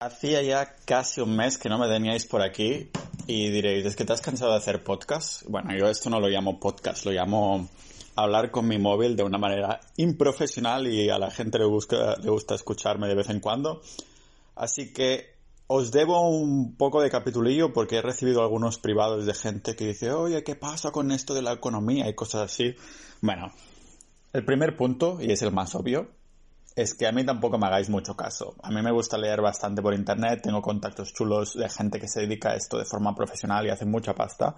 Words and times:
Hacía 0.00 0.42
ya 0.42 0.76
casi 0.84 1.20
un 1.20 1.36
mes 1.36 1.58
que 1.58 1.68
no 1.68 1.78
me 1.78 1.88
teníais 1.88 2.26
por 2.26 2.42
aquí 2.42 2.90
y 3.26 3.50
diréis, 3.50 3.86
¿es 3.86 3.96
que 3.96 4.04
te 4.04 4.12
has 4.12 4.20
cansado 4.20 4.52
de 4.52 4.58
hacer 4.58 4.84
podcast? 4.84 5.42
Bueno, 5.48 5.76
yo 5.76 5.88
esto 5.88 6.10
no 6.10 6.20
lo 6.20 6.28
llamo 6.28 6.60
podcast, 6.60 7.04
lo 7.04 7.12
llamo 7.12 7.68
hablar 8.14 8.50
con 8.50 8.66
mi 8.66 8.78
móvil 8.78 9.16
de 9.16 9.22
una 9.22 9.38
manera 9.38 9.80
improfesional 9.96 10.86
y 10.86 11.10
a 11.10 11.18
la 11.18 11.30
gente 11.30 11.58
le 11.58 11.64
le 11.64 12.30
gusta 12.30 12.54
escucharme 12.54 13.08
de 13.08 13.14
vez 13.14 13.28
en 13.30 13.40
cuando. 13.40 13.82
Así 14.54 14.92
que 14.92 15.35
os 15.68 15.90
debo 15.90 16.28
un 16.28 16.76
poco 16.76 17.00
de 17.00 17.10
capitulillo 17.10 17.72
porque 17.72 17.96
he 17.96 18.02
recibido 18.02 18.42
algunos 18.42 18.78
privados 18.78 19.26
de 19.26 19.34
gente 19.34 19.74
que 19.74 19.88
dice, 19.88 20.12
oye, 20.12 20.44
¿qué 20.44 20.54
pasa 20.54 20.92
con 20.92 21.10
esto 21.10 21.34
de 21.34 21.42
la 21.42 21.52
economía 21.52 22.08
y 22.08 22.14
cosas 22.14 22.52
así? 22.52 22.74
Bueno, 23.20 23.52
el 24.32 24.44
primer 24.44 24.76
punto, 24.76 25.18
y 25.20 25.32
es 25.32 25.42
el 25.42 25.52
más 25.52 25.74
obvio, 25.74 26.08
es 26.76 26.94
que 26.94 27.06
a 27.06 27.12
mí 27.12 27.24
tampoco 27.24 27.58
me 27.58 27.66
hagáis 27.66 27.88
mucho 27.88 28.14
caso. 28.14 28.54
A 28.62 28.70
mí 28.70 28.82
me 28.82 28.92
gusta 28.92 29.16
leer 29.16 29.40
bastante 29.40 29.82
por 29.82 29.94
internet, 29.94 30.40
tengo 30.42 30.60
contactos 30.60 31.12
chulos 31.12 31.54
de 31.54 31.68
gente 31.68 31.98
que 31.98 32.06
se 32.06 32.20
dedica 32.20 32.50
a 32.50 32.54
esto 32.54 32.78
de 32.78 32.84
forma 32.84 33.14
profesional 33.14 33.66
y 33.66 33.70
hace 33.70 33.86
mucha 33.86 34.14
pasta. 34.14 34.54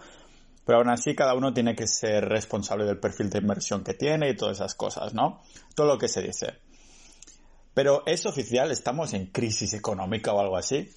Pero 0.67 0.79
aún 0.79 0.91
así 0.91 1.15
cada 1.15 1.35
uno 1.35 1.55
tiene 1.55 1.75
que 1.75 1.87
ser 1.87 2.29
responsable 2.29 2.85
del 2.85 2.99
perfil 2.99 3.31
de 3.31 3.39
inversión 3.39 3.83
que 3.83 3.95
tiene 3.95 4.29
y 4.29 4.37
todas 4.37 4.59
esas 4.59 4.75
cosas, 4.75 5.15
¿no? 5.15 5.41
Todo 5.75 5.87
lo 5.87 5.97
que 5.97 6.09
se 6.09 6.21
dice. 6.21 6.68
Pero 7.79 8.03
¿es 8.07 8.27
oficial? 8.27 8.73
¿Estamos 8.73 9.15
en 9.15 9.27
crisis 9.27 9.73
económica 9.73 10.33
o 10.33 10.41
algo 10.41 10.57
así? 10.57 10.91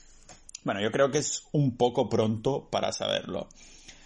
Bueno, 0.63 0.81
yo 0.81 0.91
creo 0.91 1.11
que 1.11 1.19
es 1.19 1.43
un 1.51 1.77
poco 1.77 2.09
pronto 2.09 2.69
para 2.71 2.91
saberlo. 2.91 3.49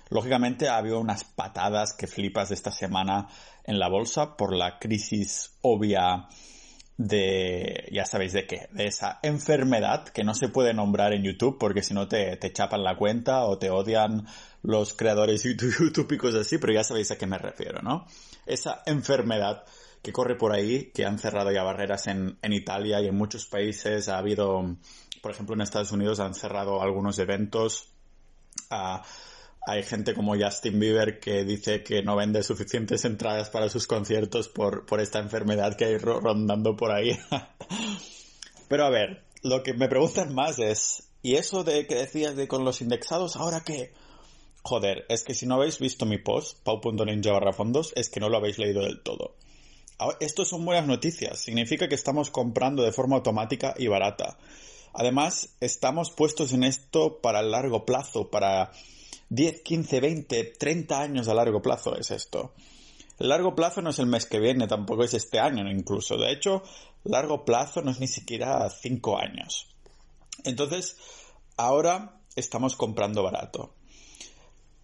Lógicamente 0.10 0.68
ha 0.68 0.76
habido 0.76 1.00
unas 1.00 1.24
patadas 1.24 1.94
que 1.94 2.06
flipas 2.06 2.52
esta 2.52 2.72
semana 2.72 3.30
en 3.64 3.80
la 3.80 3.88
bolsa 3.88 4.36
por 4.36 4.54
la 4.54 4.78
crisis 4.78 5.54
obvia 5.62 6.28
de, 6.98 7.88
ya 7.94 8.06
sabéis 8.06 8.34
de 8.34 8.46
qué, 8.46 8.68
de 8.74 8.88
esa 8.88 9.20
enfermedad 9.24 10.10
que 10.10 10.26
no 10.26 10.34
se 10.34 10.50
puede 10.50 10.74
nombrar 10.74 11.14
en 11.14 11.24
YouTube 11.24 11.58
porque 11.58 11.82
si 11.82 11.94
no 11.94 12.10
te, 12.10 12.36
te 12.36 12.52
chapan 12.52 12.84
la 12.84 12.98
cuenta 12.98 13.46
o 13.46 13.58
te 13.58 13.70
odian 13.70 14.28
los 14.64 14.94
creadores 14.96 15.44
YouTube 15.44 16.12
y 16.12 16.18
cosas 16.18 16.42
así, 16.42 16.58
pero 16.58 16.74
ya 16.74 16.84
sabéis 16.84 17.10
a 17.12 17.18
qué 17.18 17.26
me 17.26 17.38
refiero, 17.38 17.82
¿no? 17.82 18.06
Esa 18.46 18.84
enfermedad 18.86 19.64
que 20.06 20.14
corre 20.14 20.36
por 20.36 20.54
ahí, 20.54 20.92
que 20.94 21.04
han 21.04 21.18
cerrado 21.18 21.52
ya 21.52 21.64
barreras 21.64 22.06
en, 22.06 22.38
en 22.44 22.54
Italia 22.54 23.02
y 23.02 23.08
en 23.08 23.16
muchos 23.16 23.48
países, 23.48 24.08
ha 24.08 24.20
habido, 24.20 24.78
por 25.24 25.32
ejemplo 25.32 25.56
en 25.56 25.62
Estados 25.62 25.92
Unidos 25.92 26.20
han 26.20 26.36
cerrado 26.36 26.84
algunos 26.84 27.18
eventos, 27.18 27.90
a 28.70 29.02
hay 29.68 29.82
gente 29.82 30.14
como 30.14 30.38
Justin 30.38 30.80
Bieber 30.80 31.20
que 31.20 31.44
dice 31.44 31.82
que 31.82 32.04
no 32.04 32.16
vende 32.16 32.44
suficientes 32.44 33.04
entradas 33.04 33.50
para 33.50 33.68
sus 33.68 33.88
conciertos 33.88 34.48
por, 34.48 34.86
por 34.86 35.02
esta 35.02 35.18
enfermedad 35.18 35.76
que 35.76 35.86
hay 35.86 35.98
rondando 35.98 36.78
por 36.78 36.92
ahí. 36.92 37.18
Pero 38.70 38.86
a 38.86 38.92
ver, 38.92 39.24
lo 39.42 39.64
que 39.64 39.74
me 39.74 39.88
preguntan 39.88 40.36
más 40.36 40.60
es, 40.60 41.10
¿y 41.24 41.34
eso 41.34 41.64
de 41.64 41.88
que 41.88 41.96
decías 41.96 42.36
de 42.36 42.48
con 42.48 42.64
los 42.64 42.82
indexados, 42.82 43.38
ahora 43.38 43.64
qué? 43.66 43.92
Joder, 44.62 45.06
es 45.10 45.24
que 45.24 45.34
si 45.34 45.48
no 45.48 45.56
habéis 45.56 45.80
visto 45.80 46.06
mi 46.06 46.20
post, 46.20 46.60
pau.ninja 46.64 47.32
barra 47.32 47.52
fondos, 47.52 47.92
es 47.96 48.10
que 48.10 48.20
no 48.20 48.30
lo 48.30 48.38
habéis 48.38 48.60
leído 48.60 48.84
del 48.84 49.02
todo. 49.02 49.36
Esto 50.20 50.44
son 50.44 50.66
buenas 50.66 50.88
noticias, 50.88 51.40
significa 51.40 51.88
que 51.88 51.96
estamos 51.96 52.30
comprando 52.30 52.84
de 52.84 52.92
forma 52.92 53.16
automática 53.16 53.74
y 53.78 53.88
barata. 53.88 54.38
Además, 54.94 55.56
estamos 55.60 56.12
puestos 56.12 56.54
en 56.54 56.64
esto 56.64 57.22
para 57.22 57.40
el 57.40 57.52
largo 57.52 57.86
plazo, 57.86 58.30
para 58.30 58.72
10, 59.30 59.62
15, 59.62 60.00
20, 60.00 60.44
30 60.58 61.00
años 61.02 61.28
a 61.28 61.34
largo 61.34 61.62
plazo 61.62 61.98
es 61.98 62.12
esto. 62.12 62.54
El 63.20 63.30
largo 63.30 63.56
plazo 63.56 63.82
no 63.82 63.92
es 63.92 64.00
el 64.00 64.08
mes 64.08 64.26
que 64.26 64.40
viene, 64.40 64.68
tampoco 64.68 65.04
es 65.04 65.14
este 65.14 65.40
año 65.40 65.70
incluso. 65.70 66.18
De 66.18 66.32
hecho, 66.32 66.64
largo 67.04 67.46
plazo 67.46 67.82
no 67.82 67.92
es 67.92 68.00
ni 68.00 68.08
siquiera 68.08 68.70
5 68.70 69.18
años. 69.18 69.68
Entonces, 70.44 70.98
ahora 71.56 72.20
estamos 72.36 72.76
comprando 72.76 73.24
barato. 73.24 73.74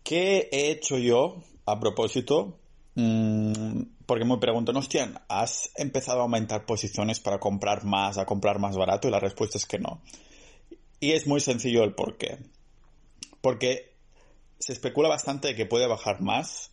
¿Qué 0.03 0.50
he 0.51 0.71
hecho 0.71 0.97
yo 0.97 1.44
a 1.66 1.79
propósito? 1.79 2.57
Mm, 2.95 3.81
porque 4.11 4.25
me 4.25 4.39
preguntan, 4.39 4.75
hostia, 4.75 5.23
¿has 5.29 5.72
empezado 5.77 6.19
a 6.19 6.23
aumentar 6.23 6.66
posiciones 6.66 7.22
para 7.22 7.39
comprar 7.39 7.85
más, 7.85 8.17
a 8.17 8.25
comprar 8.25 8.59
más 8.59 8.75
barato? 8.75 9.07
Y 9.07 9.11
la 9.11 9.22
respuesta 9.22 9.57
es 9.57 9.66
que 9.66 9.79
no. 9.79 10.01
Y 10.99 11.13
es 11.13 11.27
muy 11.27 11.39
sencillo 11.39 11.85
el 11.85 11.94
por 11.94 12.17
qué. 12.17 12.38
Porque 13.39 13.95
se 14.59 14.73
especula 14.73 15.07
bastante 15.07 15.47
de 15.47 15.55
que 15.55 15.66
puede 15.66 15.88
bajar 15.88 16.19
más, 16.19 16.71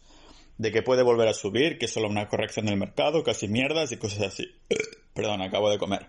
de 0.57 0.73
que 0.73 0.83
puede 0.83 1.05
volver 1.05 1.29
a 1.29 1.33
subir, 1.33 1.79
que 1.79 1.85
es 1.85 1.93
solo 1.93 2.09
una 2.09 2.27
corrección 2.27 2.67
del 2.67 2.77
mercado, 2.77 3.23
casi 3.23 3.47
mierdas 3.47 3.93
y 3.93 3.99
cosas 3.99 4.23
así. 4.23 4.49
Perdón, 5.15 5.41
acabo 5.41 5.71
de 5.71 5.79
comer. 5.79 6.09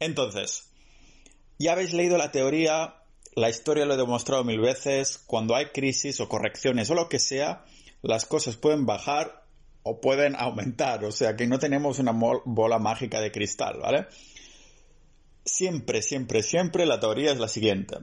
Entonces, 0.00 0.68
ya 1.60 1.74
habéis 1.74 1.92
leído 1.92 2.18
la 2.18 2.32
teoría, 2.32 3.04
la 3.36 3.50
historia 3.50 3.86
lo 3.86 3.94
he 3.94 3.98
demostrado 3.98 4.42
mil 4.42 4.58
veces, 4.58 5.18
cuando 5.28 5.54
hay 5.54 5.66
crisis 5.66 6.18
o 6.18 6.28
correcciones 6.28 6.90
o 6.90 6.96
lo 6.96 7.08
que 7.08 7.20
sea, 7.20 7.64
las 8.02 8.26
cosas 8.26 8.56
pueden 8.56 8.84
bajar 8.84 9.45
o 9.86 10.00
pueden 10.00 10.34
aumentar, 10.36 11.04
o 11.04 11.12
sea 11.12 11.36
que 11.36 11.46
no 11.46 11.58
tenemos 11.58 11.98
una 11.98 12.12
bola 12.12 12.78
mágica 12.78 13.20
de 13.20 13.30
cristal, 13.30 13.78
¿vale? 13.80 14.06
Siempre, 15.44 16.02
siempre, 16.02 16.42
siempre 16.42 16.86
la 16.86 16.98
teoría 16.98 17.32
es 17.32 17.38
la 17.38 17.48
siguiente 17.48 17.96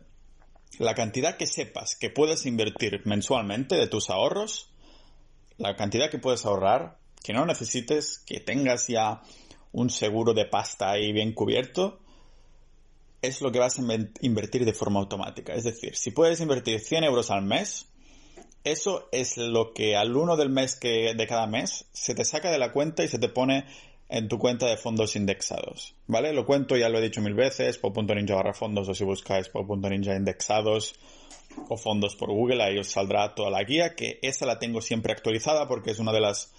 la 0.79 0.95
cantidad 0.95 1.37
que 1.37 1.47
sepas 1.47 1.95
que 1.95 2.09
puedes 2.09 2.45
invertir 2.45 3.01
mensualmente 3.05 3.75
de 3.75 3.87
tus 3.87 4.09
ahorros, 4.09 4.71
la 5.57 5.75
cantidad 5.75 6.09
que 6.09 6.19
puedes 6.19 6.45
ahorrar, 6.45 6.97
que 7.23 7.33
no 7.33 7.45
necesites, 7.45 8.19
que 8.19 8.39
tengas 8.39 8.87
ya 8.87 9.21
un 9.71 9.89
seguro 9.89 10.33
de 10.33 10.45
pasta 10.45 10.91
ahí 10.91 11.11
bien 11.11 11.33
cubierto, 11.33 11.99
es 13.21 13.41
lo 13.41 13.51
que 13.51 13.59
vas 13.59 13.79
a 13.79 13.83
invertir 14.21 14.65
de 14.65 14.73
forma 14.73 14.99
automática. 14.99 15.53
Es 15.53 15.63
decir, 15.63 15.95
si 15.95 16.11
puedes 16.11 16.41
invertir 16.41 16.79
100 16.79 17.05
euros 17.05 17.31
al 17.31 17.43
mes, 17.43 17.87
eso 18.63 19.09
es 19.11 19.37
lo 19.37 19.73
que 19.73 19.95
al 19.95 20.15
uno 20.15 20.37
del 20.37 20.49
mes 20.49 20.75
que, 20.75 21.13
de 21.15 21.27
cada 21.27 21.47
mes 21.47 21.85
se 21.91 22.15
te 22.15 22.25
saca 22.25 22.51
de 22.51 22.59
la 22.59 22.71
cuenta 22.71 23.03
y 23.03 23.07
se 23.07 23.19
te 23.19 23.29
pone 23.29 23.65
en 24.09 24.27
tu 24.27 24.37
cuenta 24.37 24.67
de 24.67 24.77
fondos 24.77 25.15
indexados, 25.15 25.95
¿vale? 26.07 26.33
Lo 26.33 26.45
cuento, 26.45 26.77
ya 26.77 26.89
lo 26.89 26.99
he 26.99 27.01
dicho 27.01 27.21
mil 27.21 27.33
veces, 27.33 27.77
po.ninja 27.77 28.35
barra 28.35 28.53
fondos 28.53 28.87
o 28.87 28.93
si 28.93 29.03
buscáis 29.03 29.49
po.ninja 29.49 30.15
indexados 30.15 30.95
o 31.67 31.77
fondos 31.77 32.15
por 32.15 32.29
Google, 32.29 32.63
ahí 32.63 32.77
os 32.77 32.87
saldrá 32.87 33.33
toda 33.35 33.49
la 33.49 33.63
guía, 33.63 33.95
que 33.95 34.19
esa 34.21 34.45
la 34.45 34.59
tengo 34.59 34.81
siempre 34.81 35.13
actualizada 35.13 35.67
porque 35.67 35.91
es 35.91 35.99
una 35.99 36.11
de 36.11 36.21
las 36.21 36.53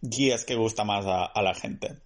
guías 0.00 0.44
que 0.44 0.54
gusta 0.54 0.84
más 0.84 1.06
a, 1.06 1.24
a 1.24 1.42
la 1.42 1.54
gente. 1.54 1.96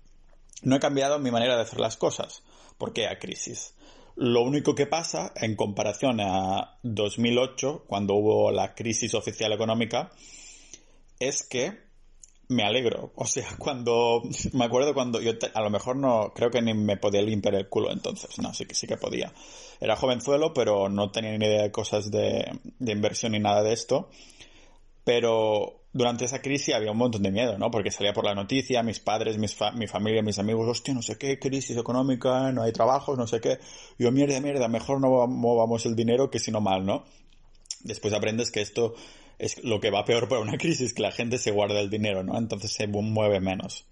No 0.62 0.76
he 0.76 0.80
cambiado 0.80 1.18
mi 1.18 1.30
manera 1.30 1.56
de 1.56 1.62
hacer 1.62 1.80
las 1.80 1.96
cosas. 1.96 2.42
¿Por 2.78 2.92
qué 2.92 3.06
a 3.06 3.18
crisis? 3.18 3.74
Lo 4.16 4.42
único 4.42 4.74
que 4.74 4.86
pasa 4.86 5.32
en 5.34 5.56
comparación 5.56 6.20
a 6.20 6.78
2008, 6.82 7.84
cuando 7.86 8.14
hubo 8.14 8.50
la 8.52 8.74
crisis 8.74 9.14
oficial 9.14 9.52
económica, 9.52 10.12
es 11.18 11.42
que 11.42 11.84
me 12.48 12.62
alegro. 12.62 13.12
O 13.16 13.26
sea, 13.26 13.46
cuando 13.58 14.22
me 14.52 14.64
acuerdo 14.64 14.94
cuando 14.94 15.20
yo 15.20 15.32
a 15.54 15.62
lo 15.62 15.70
mejor 15.70 15.96
no 15.96 16.32
creo 16.34 16.50
que 16.50 16.62
ni 16.62 16.74
me 16.74 16.96
podía 16.96 17.22
limpiar 17.22 17.54
el 17.54 17.68
culo 17.68 17.90
entonces, 17.90 18.38
no, 18.38 18.52
sí 18.54 18.66
que 18.66 18.74
sí 18.74 18.86
que 18.86 18.96
podía. 18.96 19.32
Era 19.80 19.96
jovenzuelo, 19.96 20.52
pero 20.52 20.88
no 20.88 21.10
tenía 21.10 21.36
ni 21.36 21.46
idea 21.46 21.62
de 21.62 21.72
cosas 21.72 22.10
de, 22.10 22.58
inversión 22.80 23.32
ni 23.32 23.40
nada 23.40 23.62
de 23.62 23.72
esto. 23.72 24.10
Pero 25.04 25.83
durante 25.94 26.24
esa 26.24 26.42
crisis 26.42 26.74
había 26.74 26.90
un 26.90 26.98
montón 26.98 27.22
de 27.22 27.30
miedo, 27.30 27.56
¿no? 27.56 27.70
Porque 27.70 27.92
salía 27.92 28.12
por 28.12 28.24
la 28.24 28.34
noticia, 28.34 28.82
mis 28.82 28.98
padres, 28.98 29.38
mis 29.38 29.56
mi 29.76 29.86
familia, 29.86 30.22
mis 30.22 30.40
amigos, 30.40 30.68
hostia, 30.68 30.92
no 30.92 31.02
sé 31.02 31.16
qué, 31.16 31.38
crisis 31.38 31.76
económica, 31.76 32.50
no 32.50 32.64
hay 32.64 32.72
trabajos, 32.72 33.16
no 33.16 33.28
sé 33.28 33.40
qué. 33.40 33.60
Yo, 33.96 34.10
mierda, 34.10 34.40
mierda, 34.40 34.66
mejor 34.66 35.00
no 35.00 35.26
movamos 35.28 35.86
el 35.86 35.94
dinero 35.94 36.30
que 36.30 36.40
si 36.40 36.50
no 36.50 36.60
mal, 36.60 36.84
¿no? 36.84 37.04
Después 37.84 38.12
aprendes 38.12 38.50
que 38.50 38.60
esto 38.60 38.94
es 39.38 39.62
lo 39.62 39.78
que 39.78 39.90
va 39.90 40.04
peor 40.04 40.28
para 40.28 40.40
una 40.40 40.58
crisis, 40.58 40.94
que 40.94 41.02
la 41.02 41.12
gente 41.12 41.38
se 41.38 41.52
guarda 41.52 41.78
el 41.78 41.90
dinero, 41.90 42.24
¿no? 42.24 42.36
Entonces 42.36 42.72
se 42.72 42.88
mueve 42.88 43.38
menos. 43.38 43.86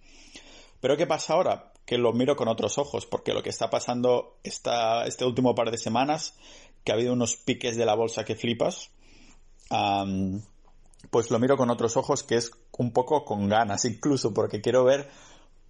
Pero 0.80 0.96
¿qué 0.96 1.06
pasa 1.06 1.34
ahora? 1.34 1.72
Que 1.86 1.98
lo 1.98 2.12
miro 2.12 2.34
con 2.34 2.48
otros 2.48 2.78
ojos, 2.78 3.06
porque 3.06 3.32
lo 3.32 3.44
que 3.44 3.50
está 3.50 3.70
pasando 3.70 4.40
esta, 4.42 5.06
este 5.06 5.24
último 5.24 5.54
par 5.54 5.70
de 5.70 5.78
semanas, 5.78 6.34
que 6.82 6.90
ha 6.90 6.96
habido 6.96 7.12
unos 7.12 7.36
piques 7.36 7.76
de 7.76 7.86
la 7.86 7.94
bolsa 7.94 8.24
que 8.24 8.34
flipas, 8.34 8.90
pues 11.10 11.30
lo 11.30 11.38
miro 11.38 11.56
con 11.56 11.70
otros 11.70 11.96
ojos, 11.96 12.22
que 12.22 12.36
es 12.36 12.50
un 12.78 12.92
poco 12.92 13.24
con 13.24 13.48
ganas, 13.48 13.84
incluso 13.84 14.32
porque 14.32 14.60
quiero 14.60 14.84
ver 14.84 15.08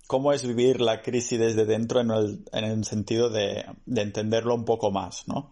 cómo 0.07 0.33
es 0.33 0.47
vivir 0.47 0.81
la 0.81 1.03
crisis 1.03 1.39
desde 1.39 1.65
dentro 1.65 2.01
en 2.01 2.11
el, 2.11 2.45
en 2.53 2.65
el 2.65 2.85
sentido 2.85 3.31
de, 3.31 3.65
de 3.87 4.03
entenderlo 4.03 4.55
un 4.55 4.65
poco 4.65 4.91
más, 4.91 5.27
¿no? 5.27 5.51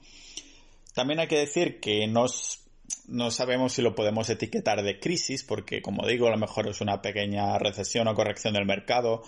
También 0.95 1.21
hay 1.21 1.29
que 1.29 1.39
decir 1.39 1.81
que 1.81 2.07
no 2.09 3.31
sabemos 3.31 3.73
si 3.73 3.83
lo 3.83 3.95
podemos 3.95 4.29
etiquetar 4.29 4.83
de 4.83 4.99
crisis, 4.99 5.45
porque 5.45 5.81
como 5.81 6.07
digo, 6.07 6.27
a 6.27 6.31
lo 6.31 6.37
mejor 6.37 6.69
es 6.69 6.81
una 6.81 7.01
pequeña 7.01 7.59
recesión 7.59 8.09
o 8.09 8.15
corrección 8.15 8.55
del 8.55 8.67
mercado. 8.67 9.23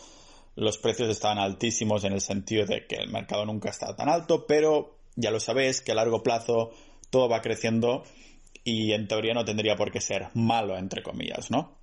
Los 0.54 0.76
precios 0.76 1.08
estaban 1.08 1.38
altísimos 1.38 2.04
en 2.04 2.12
el 2.12 2.20
sentido 2.20 2.66
de 2.66 2.86
que 2.86 2.96
el 2.96 3.10
mercado 3.10 3.46
nunca 3.46 3.70
está 3.70 3.94
tan 3.96 4.08
alto, 4.08 4.44
pero 4.46 4.98
ya 5.14 5.30
lo 5.30 5.40
sabéis 5.40 5.80
que 5.80 5.92
a 5.92 5.94
largo 5.94 6.22
plazo 6.22 6.72
todo 7.10 7.28
va 7.28 7.42
creciendo 7.42 8.02
y 8.64 8.92
en 8.92 9.08
teoría 9.08 9.34
no 9.34 9.44
tendría 9.44 9.76
por 9.76 9.90
qué 9.90 10.00
ser 10.00 10.28
malo, 10.34 10.76
entre 10.76 11.02
comillas, 11.02 11.50
¿no? 11.50 11.78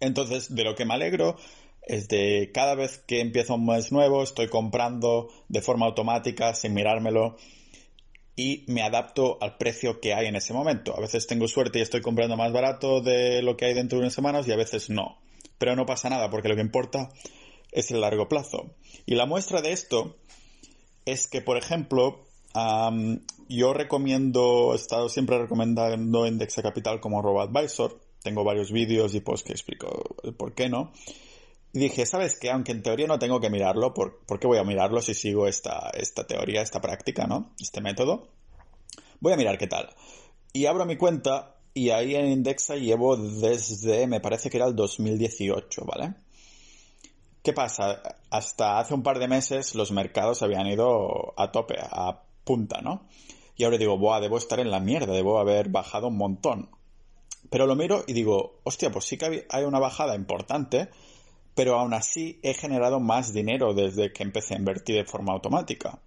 Entonces, 0.00 0.54
de 0.54 0.64
lo 0.64 0.74
que 0.74 0.84
me 0.84 0.94
alegro 0.94 1.36
es 1.82 2.08
de 2.08 2.50
cada 2.52 2.74
vez 2.74 2.98
que 2.98 3.20
empiezo 3.20 3.54
un 3.54 3.66
mes 3.66 3.92
nuevo, 3.92 4.22
estoy 4.22 4.48
comprando 4.48 5.28
de 5.48 5.62
forma 5.62 5.86
automática, 5.86 6.54
sin 6.54 6.74
mirármelo, 6.74 7.36
y 8.34 8.64
me 8.66 8.82
adapto 8.82 9.38
al 9.40 9.58
precio 9.58 10.00
que 10.00 10.14
hay 10.14 10.26
en 10.26 10.36
ese 10.36 10.52
momento. 10.52 10.96
A 10.96 11.00
veces 11.00 11.26
tengo 11.26 11.46
suerte 11.48 11.78
y 11.78 11.82
estoy 11.82 12.00
comprando 12.00 12.36
más 12.36 12.52
barato 12.52 13.00
de 13.00 13.42
lo 13.42 13.56
que 13.56 13.66
hay 13.66 13.74
dentro 13.74 13.98
de 13.98 14.04
unas 14.04 14.14
semanas 14.14 14.48
y 14.48 14.52
a 14.52 14.56
veces 14.56 14.90
no. 14.90 15.18
Pero 15.58 15.76
no 15.76 15.86
pasa 15.86 16.08
nada 16.08 16.30
porque 16.30 16.48
lo 16.48 16.54
que 16.56 16.62
importa 16.62 17.10
es 17.72 17.90
el 17.90 18.00
largo 18.00 18.28
plazo. 18.28 18.74
Y 19.06 19.14
la 19.14 19.26
muestra 19.26 19.60
de 19.60 19.72
esto 19.72 20.16
es 21.04 21.28
que, 21.28 21.40
por 21.42 21.56
ejemplo, 21.56 22.24
yo 23.48 23.72
recomiendo, 23.72 24.72
he 24.72 24.76
estado 24.76 25.08
siempre 25.08 25.38
recomendando 25.38 26.26
Indexa 26.26 26.62
Capital 26.62 27.00
como 27.00 27.22
RoboAdvisor. 27.22 28.00
Tengo 28.22 28.44
varios 28.44 28.70
vídeos 28.70 29.14
y 29.14 29.20
posts 29.20 29.46
que 29.46 29.52
explico 29.52 30.16
el 30.22 30.34
por 30.34 30.54
qué 30.54 30.68
no. 30.68 30.92
Y 31.72 31.78
dije, 31.78 32.04
¿sabes 32.04 32.38
qué? 32.38 32.50
Aunque 32.50 32.72
en 32.72 32.82
teoría 32.82 33.06
no 33.06 33.18
tengo 33.18 33.40
que 33.40 33.50
mirarlo, 33.50 33.94
¿por, 33.94 34.20
qué 34.38 34.46
voy 34.46 34.58
a 34.58 34.64
mirarlo 34.64 35.00
si 35.00 35.14
sigo 35.14 35.46
esta, 35.46 35.90
esta 35.94 36.26
teoría, 36.26 36.62
esta 36.62 36.80
práctica, 36.80 37.26
¿no? 37.26 37.52
Este 37.58 37.80
método. 37.80 38.28
Voy 39.20 39.32
a 39.32 39.36
mirar 39.36 39.56
qué 39.56 39.66
tal. 39.66 39.88
Y 40.52 40.66
abro 40.66 40.84
mi 40.84 40.96
cuenta 40.96 41.56
y 41.74 41.90
ahí 41.90 42.14
en 42.14 42.28
Indexa 42.30 42.76
llevo 42.76 43.16
desde, 43.16 44.06
me 44.06 44.20
parece 44.20 44.50
que 44.50 44.58
era 44.58 44.66
el 44.66 44.76
2018, 44.76 45.84
¿vale? 45.86 46.14
¿Qué 47.42 47.52
pasa? 47.52 48.02
Hasta 48.30 48.78
hace 48.78 48.94
un 48.94 49.02
par 49.02 49.18
de 49.18 49.28
meses 49.28 49.74
los 49.74 49.90
mercados 49.90 50.42
habían 50.42 50.66
ido 50.66 51.32
a 51.36 51.50
tope, 51.50 51.76
a 51.80 52.22
punta, 52.44 52.80
¿no? 52.80 53.06
Y 53.56 53.64
ahora 53.64 53.78
digo, 53.78 53.98
buah, 53.98 54.20
debo 54.20 54.38
estar 54.38 54.60
en 54.60 54.70
la 54.70 54.80
mierda, 54.80 55.12
debo 55.12 55.38
haber 55.38 55.68
bajado 55.68 56.08
un 56.08 56.16
montón. 56.16 56.70
Pero 57.50 57.66
lo 57.66 57.76
miro 57.76 58.04
y 58.06 58.12
digo, 58.12 58.60
hostia, 58.64 58.90
pues 58.90 59.04
sí 59.04 59.18
que 59.18 59.46
hay 59.48 59.64
una 59.64 59.78
bajada 59.78 60.14
importante, 60.14 60.88
pero 61.54 61.78
aún 61.78 61.92
así 61.92 62.40
he 62.42 62.54
generado 62.54 62.98
más 63.00 63.32
dinero 63.32 63.74
desde 63.74 64.12
que 64.12 64.22
empecé 64.22 64.54
a 64.54 64.58
invertir 64.58 64.96
de 64.96 65.04
forma 65.04 65.32
automática. 65.32 66.00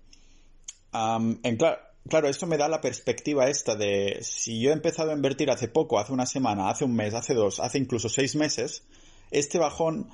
en 0.94 1.58
claro, 1.58 2.28
esto 2.28 2.48
me 2.48 2.58
da 2.58 2.68
la 2.68 2.82
perspectiva 2.82 3.48
esta 3.48 3.76
de 3.76 4.20
si 4.22 4.60
yo 4.60 4.72
he 4.72 4.74
empezado 4.74 5.12
a 5.12 5.16
invertir 5.16 5.52
hace 5.52 5.68
poco, 5.68 6.00
hace 6.00 6.14
una 6.14 6.26
semana, 6.26 6.70
hace 6.70 6.86
un 6.86 6.96
mes, 6.96 7.14
hace 7.14 7.34
dos, 7.34 7.60
hace 7.60 7.78
incluso 7.78 8.10
seis 8.10 8.36
meses, 8.36 8.84
este 9.32 9.60
bajón 9.60 10.10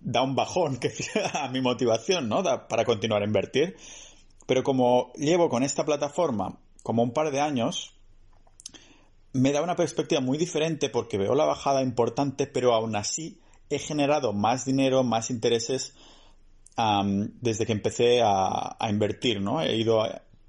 da 0.00 0.22
un 0.22 0.34
bajón 0.34 0.76
que 0.80 0.92
a 1.32 1.48
mi 1.48 1.60
motivación, 1.60 2.28
¿no? 2.28 2.42
Da 2.42 2.66
para 2.68 2.84
continuar 2.84 3.22
a 3.22 3.26
invertir. 3.26 3.76
Pero 4.46 4.62
como 4.62 5.12
llevo 5.14 5.48
con 5.48 5.62
esta 5.62 5.84
plataforma 5.84 6.58
como 6.82 7.02
un 7.02 7.12
par 7.12 7.30
de 7.30 7.40
años, 7.40 7.94
me 9.32 9.52
da 9.52 9.62
una 9.62 9.76
perspectiva 9.76 10.20
muy 10.20 10.38
diferente 10.38 10.88
porque 10.88 11.18
veo 11.18 11.34
la 11.34 11.44
bajada 11.44 11.82
importante, 11.82 12.46
pero 12.46 12.74
aún 12.74 12.94
así 12.94 13.40
he 13.70 13.78
generado 13.78 14.32
más 14.32 14.64
dinero, 14.64 15.02
más 15.02 15.30
intereses 15.30 15.94
desde 16.76 17.66
que 17.66 17.72
empecé 17.72 18.20
a, 18.22 18.76
invertir, 18.88 19.40
¿no? 19.40 19.60
He 19.62 19.76
ido 19.76 20.02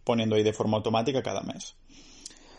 poniendo 0.04 0.36
ahí 0.36 0.44
de 0.44 0.54
forma 0.54 0.78
automática 0.78 1.22
cada 1.22 1.42
mes. 1.42 1.76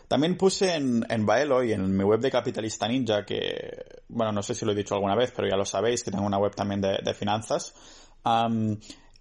También 0.07 0.37
puse 0.37 0.73
en, 0.75 1.25
Baelo 1.25 1.63
y 1.63 1.73
en 1.73 1.95
mi 1.95 2.03
web 2.03 2.21
de 2.21 2.31
Capitalista 2.31 2.87
Ninja, 2.87 3.25
que, 3.25 4.01
bueno, 4.07 4.31
no 4.31 4.41
sé 4.41 4.55
si 4.55 4.65
lo 4.65 4.71
he 4.71 4.75
dicho 4.75 4.95
alguna 4.95 5.15
vez, 5.15 5.33
pero 5.35 5.49
ya 5.49 5.57
lo 5.57 5.65
sabéis, 5.65 6.03
que 6.03 6.11
tengo 6.11 6.25
una 6.25 6.37
web 6.37 6.55
también 6.55 6.81
de, 6.81 7.13
finanzas. 7.13 7.73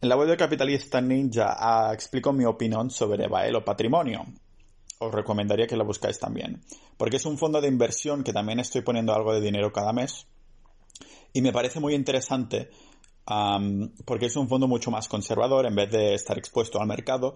En 0.00 0.08
la 0.08 0.16
web 0.16 0.28
de 0.28 0.36
Capitalista 0.36 1.00
Ninja 1.00 1.56
ah, 1.58 1.90
explico 1.92 2.32
mi 2.32 2.44
opinión 2.44 2.90
sobre 2.90 3.28
Baelo 3.28 3.64
Patrimonio. 3.64 4.24
Os 4.98 5.12
recomendaría 5.12 5.66
que 5.66 5.76
lo 5.76 5.84
buscáis 5.84 6.18
también. 6.18 6.62
Porque 6.96 7.16
es 7.16 7.26
un 7.26 7.38
fondo 7.38 7.60
de 7.60 7.68
inversión 7.68 8.24
que 8.24 8.32
también 8.32 8.60
estoy 8.60 8.82
poniendo 8.82 9.14
algo 9.14 9.32
de 9.34 9.40
dinero 9.40 9.72
cada 9.72 9.92
mes 9.92 10.26
y 11.32 11.42
me 11.42 11.52
parece 11.52 11.80
muy 11.80 11.94
interesante 11.94 12.70
porque 14.04 14.26
es 14.26 14.36
un 14.36 14.48
fondo 14.48 14.68
mucho 14.68 14.90
más 14.90 15.06
conservador 15.06 15.66
en 15.66 15.74
vez 15.74 15.90
de 15.90 16.14
estar 16.14 16.38
expuesto 16.38 16.80
al 16.80 16.86
mercado. 16.86 17.34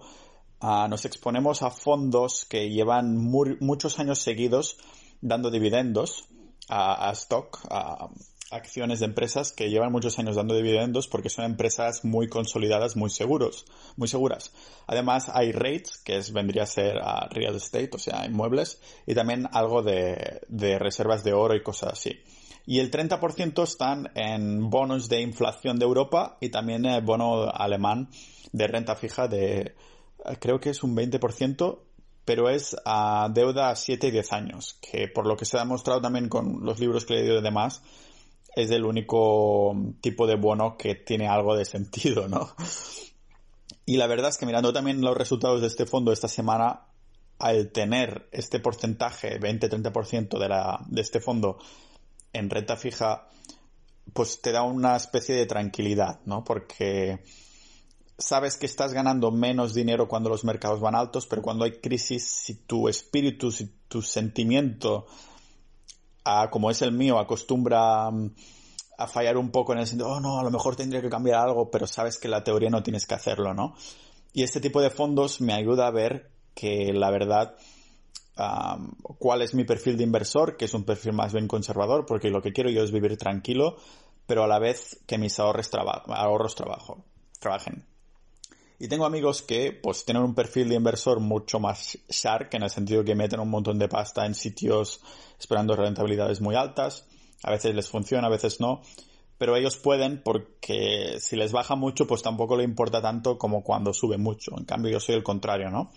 Nos 0.61 1.05
exponemos 1.05 1.61
a 1.61 1.69
fondos 1.69 2.45
que 2.45 2.71
llevan 2.71 3.15
muchos 3.17 3.99
años 3.99 4.19
seguidos 4.19 4.77
dando 5.21 5.51
dividendos 5.51 6.27
a, 6.67 7.11
stock, 7.11 7.59
a 7.69 8.09
acciones 8.51 8.99
de 8.99 9.05
empresas 9.05 9.51
que 9.51 9.69
llevan 9.69 9.91
muchos 9.91 10.19
años 10.19 10.35
dando 10.35 10.55
dividendos 10.55 11.07
porque 11.07 11.29
son 11.29 11.45
empresas 11.45 12.03
muy 12.03 12.27
consolidadas, 12.27 12.95
muy 12.95 13.09
seguros, 13.09 13.65
muy 13.95 14.07
seguras. 14.07 14.51
Además 14.87 15.29
hay 15.33 15.51
REITs, 15.51 15.97
que 15.97 16.17
es, 16.17 16.33
vendría 16.33 16.63
a 16.63 16.67
ser 16.67 16.97
a 17.01 17.27
real 17.29 17.55
estate, 17.55 17.89
o 17.93 17.99
sea, 17.99 18.25
inmuebles, 18.25 18.81
y 19.05 19.15
también 19.15 19.47
algo 19.51 19.81
de, 19.81 20.41
reservas 20.79 21.23
de 21.23 21.33
oro 21.33 21.55
y 21.55 21.63
cosas 21.63 21.93
así 21.93 22.19
y 22.63 22.79
el 22.79 22.91
30% 22.91 23.63
están 23.63 24.11
en 24.13 24.69
bonos 24.69 25.09
de 25.09 25.19
inflación 25.21 25.79
de 25.79 25.85
Europa 25.85 26.37
y 26.39 26.49
también 26.49 26.85
el 26.85 27.01
bono 27.01 27.49
alemán 27.49 28.09
de 28.51 28.67
renta 28.67 28.95
fija 28.95 29.27
de, 29.27 29.75
eh, 30.25 30.37
creo 30.39 30.59
que 30.59 30.69
es 30.69 30.83
un 30.83 30.95
20%, 30.95 31.79
pero 32.25 32.49
es 32.49 32.75
a 32.85 33.29
deuda 33.33 33.69
a 33.69 33.75
7 33.75 34.07
y 34.07 34.11
10 34.11 34.33
años, 34.33 34.77
que 34.81 35.07
por 35.07 35.25
lo 35.25 35.35
que 35.35 35.45
se 35.45 35.57
ha 35.57 35.61
demostrado 35.61 36.01
también 36.01 36.29
con 36.29 36.63
los 36.63 36.79
libros 36.79 37.05
que 37.05 37.13
he 37.13 37.17
leído 37.17 37.35
de 37.35 37.41
demás, 37.41 37.81
es 38.55 38.71
el 38.71 38.85
único 38.85 39.75
tipo 40.01 40.27
de 40.27 40.35
bono 40.35 40.77
que 40.77 40.95
tiene 40.95 41.27
algo 41.27 41.55
de 41.55 41.65
sentido, 41.65 42.27
¿no? 42.27 42.53
Y 43.85 43.97
la 43.97 44.07
verdad 44.07 44.29
es 44.29 44.37
que 44.37 44.45
mirando 44.45 44.73
también 44.73 45.01
los 45.01 45.17
resultados 45.17 45.61
de 45.61 45.67
este 45.67 45.85
fondo 45.85 46.11
esta 46.11 46.27
semana, 46.27 46.81
al 47.39 47.71
tener 47.71 48.29
este 48.31 48.59
porcentaje, 48.59 49.39
20-30% 49.39 50.37
de, 50.37 50.93
de 50.95 51.01
este 51.01 51.19
fondo 51.19 51.57
en 52.33 52.49
renta 52.49 52.77
fija, 52.77 53.27
pues 54.13 54.41
te 54.41 54.51
da 54.51 54.63
una 54.63 54.95
especie 54.95 55.35
de 55.35 55.45
tranquilidad, 55.45 56.19
¿no? 56.25 56.43
Porque 56.43 57.23
sabes 58.17 58.57
que 58.57 58.65
estás 58.65 58.93
ganando 58.93 59.31
menos 59.31 59.73
dinero 59.73 60.07
cuando 60.07 60.29
los 60.29 60.43
mercados 60.43 60.79
van 60.79 60.95
altos, 60.95 61.25
pero 61.25 61.41
cuando 61.41 61.65
hay 61.65 61.79
crisis, 61.79 62.25
si 62.25 62.55
tu 62.55 62.87
espíritu, 62.87 63.51
si 63.51 63.73
tu 63.87 64.01
sentimiento, 64.01 65.07
como 66.49 66.71
es 66.71 66.81
el 66.81 66.91
mío, 66.91 67.19
acostumbra 67.19 68.09
mm, 68.11 68.33
a 68.97 69.07
fallar 69.07 69.37
un 69.37 69.51
poco 69.51 69.73
en 69.73 69.79
el 69.79 69.87
sentido, 69.87 70.09
oh 70.09 70.19
no, 70.19 70.39
a 70.39 70.43
lo 70.43 70.51
mejor 70.51 70.75
tendría 70.75 71.01
que 71.01 71.09
cambiar 71.09 71.39
algo, 71.39 71.69
pero 71.71 71.87
sabes 71.87 72.19
que 72.19 72.27
la 72.27 72.43
teoría 72.43 72.69
no 72.69 72.83
tienes 72.83 73.07
que 73.07 73.15
hacerlo, 73.15 73.53
¿no? 73.53 73.75
Y 74.33 74.43
este 74.43 74.61
tipo 74.61 74.81
de 74.81 74.89
fondos 74.89 75.41
me 75.41 75.53
ayuda 75.53 75.87
a 75.87 75.91
ver 75.91 76.31
que 76.53 76.93
la 76.93 77.09
verdad 77.11 77.55
cuál 79.19 79.41
es 79.41 79.53
mi 79.53 79.65
perfil 79.65 79.97
de 79.97 80.03
inversor, 80.03 80.57
que 80.57 80.65
es 80.65 80.73
un 80.73 80.83
perfil 80.83 81.13
más 81.13 81.33
bien 81.33 81.47
conservador, 81.47 82.05
porque 82.05 82.29
lo 82.29 82.41
que 82.41 82.53
quiero 82.53 82.69
yo 82.69 82.83
es 82.83 82.91
vivir 82.91 83.17
tranquilo, 83.17 83.77
pero 84.25 84.43
a 84.43 84.47
la 84.47 84.59
vez 84.59 84.99
que 85.05 85.17
mis 85.17 85.39
ahorros, 85.39 85.69
ahorros 86.07 86.55
trabajo, 86.55 87.03
trabajen. 87.39 87.85
Y 88.81 88.87
tengo 88.87 89.05
amigos 89.05 89.41
que 89.43 89.71
pues 89.71 90.03
tienen 90.05 90.23
un 90.23 90.33
perfil 90.33 90.69
de 90.69 90.75
inversor 90.75 91.19
mucho 91.19 91.59
más 91.59 91.97
shark, 92.09 92.53
en 92.53 92.63
el 92.63 92.69
sentido 92.69 93.03
que 93.03 93.15
meten 93.15 93.39
un 93.39 93.49
montón 93.49 93.77
de 93.77 93.87
pasta 93.87 94.25
en 94.25 94.33
sitios 94.33 95.01
esperando 95.39 95.75
rentabilidades 95.75 96.41
muy 96.41 96.55
altas. 96.55 97.05
A 97.43 97.51
veces 97.51 97.75
les 97.75 97.87
funciona, 97.87 98.27
a 98.27 98.31
veces 98.31 98.59
no. 98.59 98.81
Pero 99.37 99.55
ellos 99.55 99.77
pueden 99.77 100.21
porque 100.23 101.17
si 101.19 101.35
les 101.35 101.51
baja 101.51 101.75
mucho, 101.75 102.07
pues 102.07 102.21
tampoco 102.21 102.57
le 102.57 102.63
importa 102.63 103.01
tanto 103.01 103.37
como 103.37 103.63
cuando 103.63 103.93
sube 103.93 104.17
mucho. 104.17 104.57
En 104.57 104.65
cambio, 104.65 104.91
yo 104.91 104.99
soy 104.99 105.15
el 105.15 105.23
contrario, 105.23 105.69
¿no? 105.69 105.91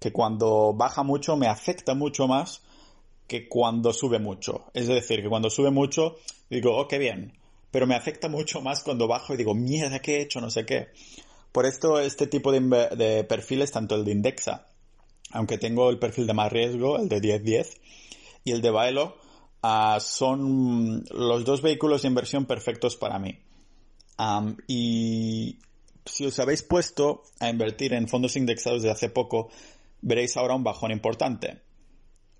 que 0.00 0.12
cuando 0.12 0.72
baja 0.72 1.02
mucho 1.04 1.36
me 1.36 1.46
afecta 1.46 1.94
mucho 1.94 2.26
más 2.26 2.62
que 3.28 3.48
cuando 3.48 3.92
sube 3.92 4.18
mucho. 4.18 4.64
Es 4.74 4.88
decir, 4.88 5.22
que 5.22 5.28
cuando 5.28 5.50
sube 5.50 5.70
mucho 5.70 6.16
digo, 6.48 6.76
oh, 6.76 6.88
qué 6.88 6.98
bien, 6.98 7.38
pero 7.70 7.86
me 7.86 7.94
afecta 7.94 8.28
mucho 8.28 8.60
más 8.62 8.82
cuando 8.82 9.06
bajo 9.06 9.34
y 9.34 9.36
digo, 9.36 9.54
mierda, 9.54 10.00
¿qué 10.00 10.16
he 10.16 10.22
hecho? 10.22 10.40
No 10.40 10.50
sé 10.50 10.66
qué. 10.66 10.88
Por 11.52 11.66
esto 11.66 11.98
este 11.98 12.26
tipo 12.26 12.52
de, 12.52 13.24
perfiles, 13.28 13.72
tanto 13.72 13.96
el 13.96 14.04
de 14.04 14.12
Indexa, 14.12 14.66
aunque 15.32 15.58
tengo 15.58 15.90
el 15.90 15.98
perfil 15.98 16.26
de 16.26 16.34
más 16.34 16.52
riesgo, 16.52 16.98
el 16.98 17.08
de 17.08 17.20
10-10, 17.20 17.78
y 18.44 18.52
el 18.52 18.62
de 18.62 18.70
Baelo, 18.70 19.16
ah, 19.62 19.98
son 20.00 21.04
los 21.10 21.44
dos 21.44 21.62
vehículos 21.62 22.02
de 22.02 22.08
inversión 22.08 22.46
perfectos 22.46 22.96
para 22.96 23.18
mí. 23.18 23.38
y 24.66 25.58
si 26.04 26.26
os 26.26 26.38
habéis 26.38 26.62
puesto 26.62 27.22
a 27.38 27.48
invertir 27.48 27.92
en 27.94 28.08
fondos 28.08 28.36
indexados 28.36 28.82
de 28.82 28.90
hace 28.90 29.08
poco, 29.08 29.50
veréis 30.02 30.36
ahora 30.36 30.54
un 30.54 30.64
bajón 30.64 30.90
importante. 30.90 31.60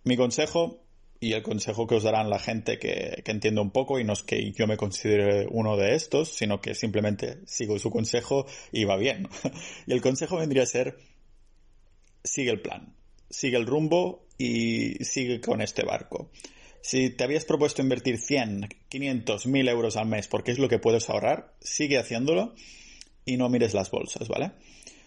Mi 0.05 0.17
consejo, 0.17 0.81
y 1.21 1.35
el 1.35 1.43
consejo 1.43 1.87
que 1.87 1.97
os 1.97 2.03
darán 2.03 2.31
la 2.31 2.39
gente 2.39 2.79
que, 2.79 3.23
que 3.23 3.31
entiende 3.31 3.61
un 3.61 3.71
poco, 3.71 4.00
y 4.00 4.05
no 4.05 4.15
es 4.15 4.23
que 4.23 4.53
yo 4.53 4.67
me 4.67 4.79
considere 4.79 5.47
uno 5.50 5.77
de 5.77 5.95
estos, 5.95 6.31
sino 6.35 6.61
que 6.61 6.75
simplemente 6.75 7.41
sigo 7.47 7.79
su 7.79 7.91
consejo 7.91 8.47
y 8.73 8.85
va 8.85 8.97
bien. 8.97 9.29
y 9.87 9.93
el 9.93 10.00
consejo 10.00 10.39
vendría 10.39 10.62
a 10.62 10.67
ser, 10.67 10.97
sigue 12.25 12.50
el 12.50 12.62
plan, 12.62 12.95
sigue 13.29 13.59
el 13.59 13.67
rumbo 13.67 14.27
y 14.39 15.05
sigue 15.05 15.41
con 15.41 15.61
este 15.61 15.85
barco. 15.85 16.31
Si 16.83 17.11
te 17.11 17.25
habías 17.25 17.45
propuesto 17.45 17.83
invertir 17.83 18.19
100, 18.19 18.69
500, 18.89 19.47
1000 19.47 19.69
euros 19.69 19.97
al 19.97 20.07
mes 20.07 20.29
porque 20.29 20.50
es 20.53 20.59
lo 20.59 20.69
que 20.69 20.79
puedes 20.79 21.11
ahorrar, 21.11 21.55
sigue 21.61 21.99
haciéndolo 21.99 22.55
y 23.27 23.37
no 23.37 23.50
mires 23.50 23.75
las 23.75 23.91
bolsas, 23.91 24.29
¿vale? 24.29 24.53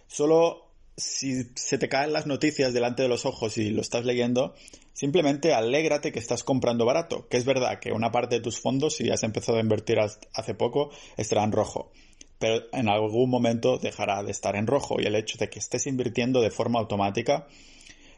Solo 0.07 0.72
si 0.97 1.51
se 1.55 1.77
te 1.77 1.89
caen 1.89 2.13
las 2.13 2.27
noticias 2.27 2.73
delante 2.73 3.03
de 3.03 3.09
los 3.09 3.25
ojos 3.25 3.57
y 3.57 3.69
lo 3.69 3.81
estás 3.81 4.05
leyendo, 4.05 4.53
Simplemente 4.93 5.55
alégrate 5.55 6.11
que 6.11 6.19
estás 6.19 6.43
comprando 6.43 6.85
barato, 6.85 7.27
que 7.27 7.37
es 7.37 7.45
verdad 7.45 7.79
que 7.79 7.91
una 7.91 8.11
parte 8.11 8.35
de 8.35 8.41
tus 8.41 8.61
fondos, 8.61 8.95
si 8.95 9.09
has 9.09 9.23
empezado 9.23 9.57
a 9.57 9.61
invertir 9.61 9.97
hace 9.99 10.53
poco, 10.53 10.91
estará 11.17 11.43
en 11.43 11.51
rojo. 11.51 11.91
Pero 12.37 12.65
en 12.71 12.87
algún 12.89 13.29
momento 13.29 13.79
dejará 13.79 14.21
de 14.21 14.29
estar 14.29 14.55
en 14.55 14.67
rojo 14.67 15.01
y 15.01 15.05
el 15.05 15.15
hecho 15.15 15.39
de 15.39 15.49
que 15.49 15.57
estés 15.57 15.87
invirtiendo 15.87 16.41
de 16.41 16.51
forma 16.51 16.79
automática 16.79 17.47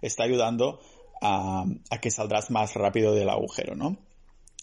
está 0.02 0.24
ayudando 0.26 0.82
a, 1.22 1.64
a 1.90 2.02
que 2.02 2.12
saldrás 2.12 2.52
más 2.52 2.74
rápido 2.74 3.14
del 3.14 3.30
agujero, 3.30 3.76
¿no? 3.76 3.98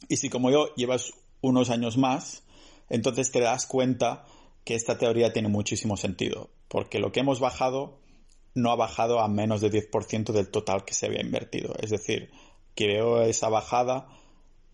Y 0.08 0.18
si 0.18 0.28
como 0.28 0.50
yo 0.50 0.74
llevas 0.74 1.12
unos 1.40 1.70
años 1.70 1.96
más, 1.96 2.42
entonces 2.90 3.32
te 3.32 3.40
das 3.40 3.64
cuenta 3.64 4.26
que 4.64 4.74
esta 4.74 4.98
teoría 4.98 5.32
tiene 5.32 5.48
muchísimo 5.48 5.96
sentido, 5.96 6.50
porque 6.68 6.98
lo 6.98 7.10
que 7.10 7.20
hemos 7.20 7.40
bajado 7.40 8.01
no 8.54 8.70
ha 8.70 8.76
bajado 8.76 9.20
a 9.20 9.28
menos 9.28 9.60
de 9.60 9.70
10% 9.70 10.32
del 10.32 10.50
total 10.50 10.84
que 10.84 10.94
se 10.94 11.06
había 11.06 11.20
invertido. 11.20 11.74
Es 11.80 11.90
decir, 11.90 12.30
que 12.74 12.86
veo 12.86 13.22
esa 13.22 13.48
bajada 13.48 14.08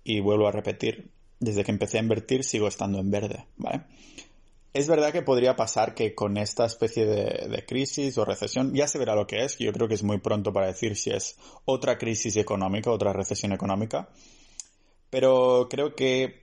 y 0.05 0.21
vuelvo 0.21 0.49
a 0.49 0.53
repetir, 0.53 1.11
desde 1.41 1.65
que 1.65 1.71
empecé 1.71 1.99
a 1.99 2.03
invertir 2.03 2.45
sigo 2.45 2.69
estando 2.69 2.99
en 2.99 3.11
verde, 3.11 3.47
¿vale? 3.57 3.83
Es 4.75 4.87
verdad 4.87 5.13
que 5.13 5.23
podría 5.23 5.57
pasar 5.57 5.95
que 5.95 6.15
con 6.15 6.37
esta 6.37 6.67
especie 6.67 7.07
de, 7.07 7.49
de, 7.49 7.65
crisis 7.67 8.17
o 8.19 8.25
recesión, 8.25 8.75
ya 8.75 8.87
se 8.87 8.99
verá 8.99 9.15
lo 9.15 9.27
que 9.27 9.45
es, 9.45 9.59
yo 9.59 9.73
creo 9.73 9.89
que 9.89 9.95
es 9.95 10.03
muy 10.03 10.19
pronto 10.19 10.53
para 10.53 10.67
decir 10.67 10.95
si 10.97 11.11
es 11.11 11.37
otra 11.65 11.99
crisis 11.99 12.37
económica, 12.37 12.91
otra 12.91 13.13
recesión 13.13 13.53
económica, 13.53 14.09
pero 15.11 15.69
creo 15.71 15.95
que 15.95 16.43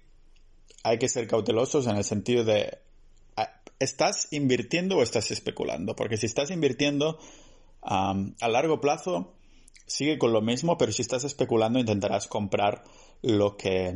hay 0.83 0.97
que 0.97 1.09
ser 1.09 1.27
cautelosos 1.27 1.87
en 1.87 1.97
el 1.97 2.03
sentido 2.03 2.43
de 2.43 2.79
¿estás 3.79 4.27
invirtiendo 4.31 4.97
o 4.97 5.03
estás 5.03 5.31
especulando? 5.31 5.95
Porque 5.95 6.17
si 6.17 6.25
estás 6.25 6.51
invirtiendo 6.51 7.19
a 7.81 8.47
largo 8.49 8.81
plazo, 8.81 9.35
sigue 9.85 10.17
con 10.17 10.33
lo 10.33 10.41
mismo, 10.41 10.77
pero 10.77 10.91
si 10.91 11.01
estás 11.01 11.23
especulando 11.23 11.79
intentarás 11.79 12.27
comprar 12.27 12.83
lo 13.21 13.57
que, 13.57 13.93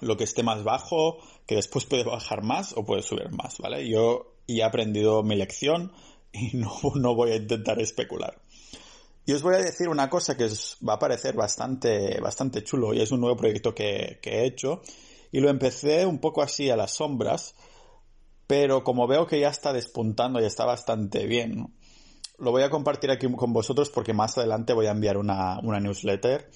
lo 0.00 0.16
que 0.16 0.24
esté 0.24 0.42
más 0.42 0.64
bajo, 0.64 1.18
que 1.46 1.56
después 1.56 1.84
puede 1.84 2.04
bajar 2.04 2.42
más 2.42 2.74
o 2.76 2.84
puede 2.84 3.02
subir 3.02 3.30
más, 3.30 3.58
¿vale? 3.58 3.88
Yo 3.88 4.34
ya 4.46 4.64
he 4.64 4.66
aprendido 4.66 5.22
mi 5.22 5.36
lección 5.36 5.92
y 6.32 6.50
no, 6.56 6.72
no 6.94 7.14
voy 7.14 7.32
a 7.32 7.36
intentar 7.36 7.80
especular. 7.80 8.40
Y 9.26 9.32
os 9.32 9.42
voy 9.42 9.54
a 9.54 9.58
decir 9.58 9.88
una 9.88 10.10
cosa 10.10 10.36
que 10.36 10.44
os 10.44 10.76
va 10.86 10.94
a 10.94 10.98
parecer 10.98 11.34
bastante, 11.34 12.20
bastante 12.20 12.62
chulo 12.62 12.92
y 12.92 13.00
es 13.00 13.10
un 13.10 13.20
nuevo 13.20 13.36
proyecto 13.36 13.74
que, 13.74 14.18
que 14.20 14.40
he 14.40 14.46
hecho 14.46 14.82
y 15.32 15.40
lo 15.40 15.48
empecé 15.48 16.04
un 16.04 16.18
poco 16.18 16.42
así 16.42 16.68
a 16.68 16.76
las 16.76 16.90
sombras 16.90 17.54
pero 18.46 18.84
como 18.84 19.06
veo 19.06 19.26
que 19.26 19.40
ya 19.40 19.48
está 19.48 19.72
despuntando 19.72 20.40
y 20.40 20.44
está 20.44 20.64
bastante 20.64 21.26
bien, 21.26 21.72
lo 22.38 22.50
voy 22.50 22.62
a 22.62 22.70
compartir 22.70 23.10
aquí 23.10 23.30
con 23.32 23.52
vosotros 23.52 23.90
porque 23.90 24.12
más 24.12 24.36
adelante 24.36 24.72
voy 24.72 24.86
a 24.86 24.90
enviar 24.90 25.16
una, 25.16 25.60
newsletter 25.62 26.50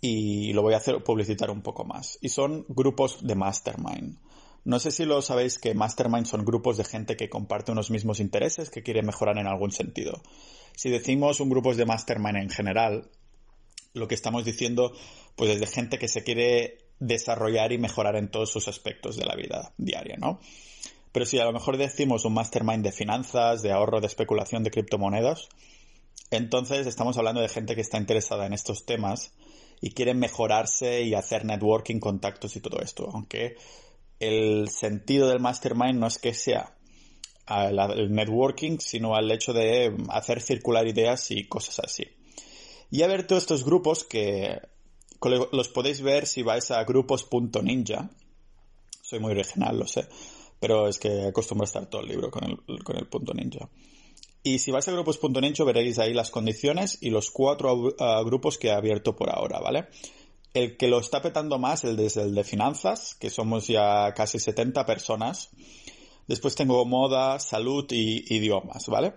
y 0.00 0.52
lo 0.52 0.62
voy 0.62 0.74
a 0.74 0.78
hacer 0.78 1.02
publicitar 1.02 1.50
un 1.50 1.62
poco 1.62 1.84
más. 1.84 2.18
Y 2.20 2.28
son 2.28 2.66
grupos 2.68 3.26
de 3.26 3.34
mastermind. 3.34 4.18
No 4.64 4.80
sé 4.80 4.90
si 4.90 5.04
lo 5.04 5.22
sabéis 5.22 5.58
que 5.58 5.74
mastermind 5.74 6.26
son 6.26 6.44
grupos 6.44 6.76
de 6.76 6.84
gente 6.84 7.16
que 7.16 7.30
comparte 7.30 7.72
unos 7.72 7.90
mismos 7.90 8.18
intereses, 8.18 8.68
que 8.68 8.82
quiere 8.82 9.02
mejorar 9.02 9.38
en 9.38 9.46
algún 9.46 9.70
sentido. 9.70 10.20
Si 10.74 10.90
decimos 10.90 11.40
un 11.40 11.48
grupo 11.48 11.72
de 11.74 11.86
mastermind 11.86 12.36
en 12.36 12.50
general, 12.50 13.08
lo 13.94 14.08
que 14.08 14.16
estamos 14.16 14.44
diciendo 14.44 14.92
pues 15.36 15.50
es 15.50 15.60
de 15.60 15.66
gente 15.66 15.98
que 15.98 16.08
se 16.08 16.24
quiere 16.24 16.78
desarrollar 16.98 17.72
y 17.72 17.78
mejorar 17.78 18.16
en 18.16 18.30
todos 18.30 18.50
sus 18.50 18.68
aspectos 18.68 19.16
de 19.16 19.24
la 19.24 19.36
vida 19.36 19.72
diaria, 19.76 20.16
¿no? 20.18 20.40
Pero 21.16 21.24
si 21.24 21.38
a 21.38 21.46
lo 21.46 21.52
mejor 21.54 21.78
decimos 21.78 22.26
un 22.26 22.34
mastermind 22.34 22.84
de 22.84 22.92
finanzas, 22.92 23.62
de 23.62 23.72
ahorro, 23.72 24.02
de 24.02 24.06
especulación 24.06 24.62
de 24.62 24.70
criptomonedas, 24.70 25.48
entonces 26.30 26.86
estamos 26.86 27.16
hablando 27.16 27.40
de 27.40 27.48
gente 27.48 27.74
que 27.74 27.80
está 27.80 27.96
interesada 27.96 28.44
en 28.44 28.52
estos 28.52 28.84
temas 28.84 29.32
y 29.80 29.92
quiere 29.92 30.12
mejorarse 30.12 31.04
y 31.04 31.14
hacer 31.14 31.46
networking, 31.46 32.00
contactos 32.00 32.54
y 32.56 32.60
todo 32.60 32.80
esto. 32.82 33.08
Aunque 33.10 33.56
el 34.20 34.68
sentido 34.68 35.28
del 35.28 35.40
mastermind 35.40 35.98
no 35.98 36.06
es 36.06 36.18
que 36.18 36.34
sea 36.34 36.76
el 37.48 38.12
networking, 38.12 38.76
sino 38.78 39.16
al 39.16 39.30
hecho 39.30 39.54
de 39.54 39.96
hacer 40.10 40.42
circular 40.42 40.86
ideas 40.86 41.30
y 41.30 41.48
cosas 41.48 41.78
así. 41.78 42.04
Y 42.90 43.00
a 43.00 43.06
ver 43.06 43.26
todos 43.26 43.44
estos 43.44 43.64
grupos 43.64 44.04
que 44.04 44.60
los 45.22 45.68
podéis 45.70 46.02
ver 46.02 46.26
si 46.26 46.42
vais 46.42 46.70
a 46.70 46.84
grupos.ninja. 46.84 48.10
Soy 49.00 49.18
muy 49.18 49.30
original, 49.30 49.78
lo 49.78 49.86
sé 49.86 50.06
pero 50.60 50.88
es 50.88 50.98
que 50.98 51.26
acostumbro 51.26 51.64
a 51.64 51.66
estar 51.66 51.86
todo 51.86 52.02
el 52.02 52.08
libro 52.08 52.30
con 52.30 52.44
el, 52.44 52.82
con 52.82 52.96
el 52.96 53.06
punto 53.06 53.34
ninja. 53.34 53.68
Y 54.42 54.60
si 54.60 54.70
vais 54.70 54.86
a 54.86 54.92
grupos.ninja 54.92 55.64
veréis 55.64 55.98
ahí 55.98 56.14
las 56.14 56.30
condiciones 56.30 56.98
y 57.00 57.10
los 57.10 57.32
cuatro 57.32 57.92
grupos 58.24 58.58
que 58.58 58.68
he 58.68 58.72
abierto 58.72 59.16
por 59.16 59.28
ahora, 59.28 59.58
¿vale? 59.58 59.88
El 60.54 60.76
que 60.76 60.86
lo 60.86 61.00
está 61.00 61.20
petando 61.20 61.58
más 61.58 61.82
es 61.82 62.16
el 62.16 62.32
de 62.32 62.44
finanzas, 62.44 63.16
que 63.16 63.28
somos 63.28 63.66
ya 63.66 64.14
casi 64.14 64.38
70 64.38 64.86
personas. 64.86 65.50
Después 66.28 66.54
tengo 66.54 66.84
moda, 66.84 67.40
salud 67.40 67.86
y 67.90 68.34
idiomas, 68.34 68.86
¿vale? 68.86 69.14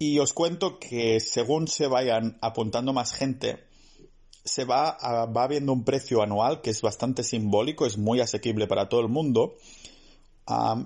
Y 0.00 0.18
os 0.18 0.32
cuento 0.32 0.80
que 0.80 1.20
según 1.20 1.68
se 1.68 1.86
vayan 1.86 2.36
apuntando 2.42 2.92
más 2.92 3.12
gente, 3.12 3.64
se 4.44 4.64
va, 4.64 4.98
va 5.26 5.46
viendo 5.46 5.72
un 5.72 5.84
precio 5.84 6.20
anual 6.20 6.62
que 6.62 6.70
es 6.70 6.82
bastante 6.82 7.22
simbólico, 7.22 7.86
es 7.86 7.96
muy 7.96 8.18
asequible 8.18 8.66
para 8.66 8.88
todo 8.88 9.02
el 9.02 9.08
mundo 9.08 9.54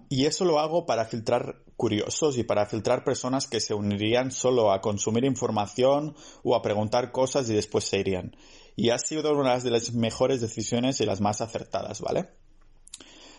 y 0.09 0.27
eso 0.27 0.45
lo 0.45 0.59
hago 0.59 0.87
para 0.87 1.07
filtrar 1.07 1.63
curiosos 1.77 2.39
y 2.39 2.45
para 2.45 2.67
filtrar 2.67 3.05
personas 3.05 3.47
que 3.47 3.61
se 3.61 3.75
unirían 3.75 4.31
solo 4.31 4.73
a 4.73 4.81
consumir 4.81 5.25
información 5.25 6.15
o 6.43 6.55
a 6.55 6.63
preguntar 6.63 7.13
cosas 7.13 7.49
y 7.51 7.55
después 7.55 7.85
se 7.85 7.99
irían. 7.99 8.37
Y 8.77 8.91
ha 8.91 8.99
sido 8.99 9.33
una 9.33 9.59
de 9.59 9.71
las 9.71 9.93
mejores 9.93 10.41
decisiones 10.41 11.01
y 11.01 11.07
las 11.07 11.21
más 11.21 11.41
acertadas, 11.41 12.01
¿vale? 12.01 12.29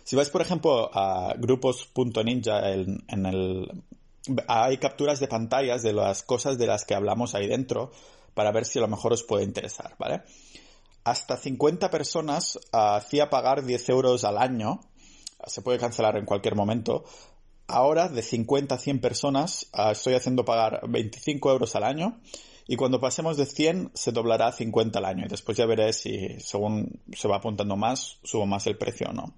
Si 0.03 0.15
vais, 0.15 0.29
por 0.29 0.41
ejemplo, 0.41 0.89
a 0.93 1.33
grupos.ninja 1.37 2.71
en, 2.71 3.03
en 3.07 3.25
el... 3.25 3.83
Hay 4.47 4.77
capturas 4.77 5.19
de 5.19 5.27
pantallas 5.27 5.83
de 5.83 5.93
las 5.93 6.23
cosas 6.23 6.57
de 6.57 6.67
las 6.67 6.85
que 6.85 6.95
hablamos 6.95 7.35
ahí 7.35 7.47
dentro 7.47 7.91
para 8.33 8.51
ver 8.51 8.65
si 8.65 8.79
a 8.79 8.81
lo 8.81 8.87
mejor 8.87 9.13
os 9.13 9.23
puede 9.23 9.43
interesar, 9.43 9.95
¿vale? 9.97 10.23
Hasta 11.03 11.37
50 11.37 11.89
personas 11.89 12.59
hacía 12.71 13.29
pagar 13.29 13.63
10 13.63 13.89
euros 13.89 14.23
al 14.23 14.37
año 14.37 14.81
se 15.45 15.61
puede 15.61 15.77
cancelar 15.77 16.17
en 16.17 16.25
cualquier 16.25 16.55
momento. 16.55 17.05
Ahora, 17.67 18.07
de 18.07 18.21
50 18.21 18.75
a 18.75 18.77
100 18.77 19.01
personas, 19.01 19.67
ah, 19.73 19.91
estoy 19.91 20.13
haciendo 20.13 20.45
pagar 20.45 20.81
25 20.87 21.51
euros 21.51 21.75
al 21.75 21.83
año. 21.83 22.19
Y 22.67 22.75
cuando 22.75 22.99
pasemos 22.99 23.37
de 23.37 23.45
100, 23.45 23.91
se 23.93 24.11
doblará 24.11 24.47
a 24.47 24.51
50 24.51 24.99
al 24.99 25.05
año. 25.05 25.25
Y 25.25 25.29
después 25.29 25.57
ya 25.57 25.65
veré 25.65 25.93
si, 25.93 26.39
según 26.39 26.99
se 27.13 27.27
va 27.27 27.37
apuntando 27.37 27.75
más, 27.77 28.19
subo 28.23 28.45
más 28.45 28.67
el 28.67 28.77
precio 28.77 29.07
o 29.09 29.13
no. 29.13 29.33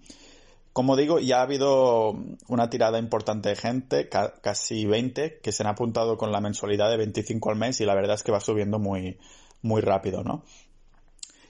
Como 0.74 0.96
digo, 0.96 1.20
ya 1.20 1.40
ha 1.40 1.44
habido 1.44 2.16
una 2.48 2.70
tirada 2.70 3.00
importante 3.00 3.50
de 3.50 3.56
gente, 3.56 4.10
casi 4.10 4.86
20, 4.86 5.40
que 5.42 5.52
se 5.52 5.64
han 5.64 5.68
apuntado 5.68 6.18
con 6.18 6.32
la 6.32 6.42
mensualidad 6.42 6.90
de 6.90 6.98
25 6.98 7.50
al 7.50 7.56
mes 7.56 7.82
y 7.82 7.86
la 7.86 7.96
verdad 7.96 8.16
es 8.16 8.24
que 8.24 8.32
va 8.32 8.40
subiendo 8.40 8.80
muy, 8.80 9.18
muy 9.62 9.82
rápido, 9.82 10.24
¿no? 10.24 10.44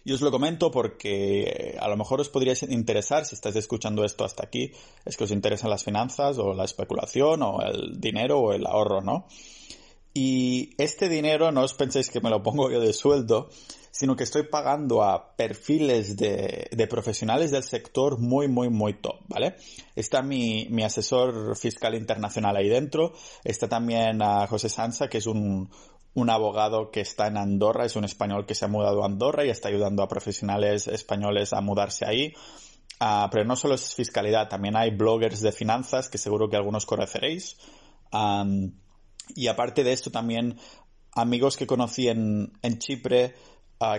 Y 0.09 0.11
os 0.11 0.21
lo 0.21 0.31
comento 0.31 0.71
porque 0.71 1.43
eh, 1.43 1.77
a 1.79 1.87
lo 1.87 1.95
mejor 1.95 2.19
os 2.19 2.29
podría 2.29 2.55
interesar, 2.67 3.25
si 3.25 3.35
estáis 3.35 3.55
escuchando 3.57 4.03
esto 4.03 4.25
hasta 4.25 4.43
aquí, 4.43 4.71
es 5.05 5.15
que 5.15 5.25
os 5.25 5.29
interesan 5.29 5.69
las 5.69 5.83
finanzas 5.83 6.39
o 6.39 6.55
la 6.55 6.63
especulación 6.63 7.43
o 7.43 7.61
el 7.61 8.01
dinero 8.01 8.39
o 8.39 8.53
el 8.53 8.65
ahorro, 8.65 9.01
¿no? 9.01 9.27
Y 10.11 10.71
este 10.79 11.09
dinero 11.09 11.51
no 11.51 11.61
os 11.61 11.75
penséis 11.75 12.09
que 12.09 12.21
me 12.21 12.31
lo 12.31 12.41
pongo 12.41 12.71
yo 12.71 12.79
de 12.79 12.91
sueldo, 12.91 13.49
sino 13.91 14.15
que 14.15 14.23
estoy 14.23 14.47
pagando 14.47 15.03
a 15.03 15.35
perfiles 15.35 16.17
de, 16.17 16.87
profesionales 16.89 17.51
del 17.51 17.63
sector 17.63 18.17
muy, 18.17 18.47
muy, 18.47 18.69
muy 18.69 18.95
top, 18.95 19.19
¿vale? 19.27 19.57
Está 19.95 20.23
mi, 20.23 20.65
mi, 20.71 20.81
asesor 20.83 21.55
fiscal 21.55 21.93
internacional 21.93 22.57
ahí 22.57 22.67
dentro, 22.67 23.13
está 23.43 23.69
también 23.69 24.23
a 24.23 24.47
José 24.47 24.69
Sansa, 24.69 25.07
que 25.07 25.19
es 25.19 25.27
un, 25.27 25.69
un 26.13 26.29
abogado 26.29 26.91
que 26.91 27.01
está 27.01 27.27
en 27.27 27.37
Andorra, 27.37 27.85
es 27.85 27.95
un 27.95 28.03
español 28.03 28.45
que 28.45 28.55
se 28.55 28.65
ha 28.65 28.67
mudado 28.67 29.03
a 29.03 29.05
Andorra 29.05 29.45
y 29.45 29.49
está 29.49 29.69
ayudando 29.69 30.03
a 30.03 30.07
profesionales 30.07 30.87
españoles 30.87 31.53
a 31.53 31.61
mudarse 31.61 32.05
ahí. 32.05 32.33
Ah, 32.99 33.29
pero 33.31 33.45
no 33.45 33.55
solo 33.55 33.75
es 33.75 33.95
fiscalidad, 33.95 34.49
también 34.49 34.75
hay 34.75 34.91
bloggers 34.91 35.41
de 35.41 35.51
finanzas 35.51 36.09
que 36.09 36.17
seguro 36.17 36.49
que 36.49 36.57
algunos 36.57 36.85
conoceréis. 36.85 37.57
y 39.35 39.47
aparte 39.47 39.83
de 39.83 39.93
esto 39.93 40.11
también 40.11 40.59
amigos 41.13 41.57
que 41.57 41.67
conocí 41.67 42.07
en, 42.07 42.53
en 42.61 42.79
Chipre 42.79 43.35